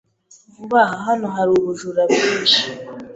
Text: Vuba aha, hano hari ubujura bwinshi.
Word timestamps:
Vuba 0.55 0.79
aha, 0.85 0.95
hano 1.07 1.27
hari 1.35 1.49
ubujura 1.57 2.01
bwinshi. 2.11 2.61